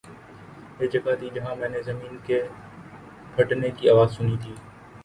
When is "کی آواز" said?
3.77-4.17